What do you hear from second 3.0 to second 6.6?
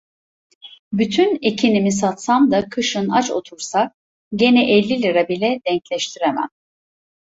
aç otursak, gene elli lira bile denkleştiremem…